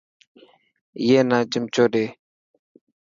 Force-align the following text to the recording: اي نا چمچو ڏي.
اي 1.01 1.17
نا 1.29 1.37
چمچو 1.51 1.83
ڏي. 1.93 2.05